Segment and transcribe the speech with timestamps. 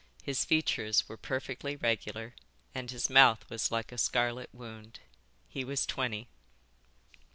[0.23, 2.33] His features were perfectly regular
[2.73, 4.99] and his mouth was like a scarlet wound.
[5.47, 6.27] He was twenty."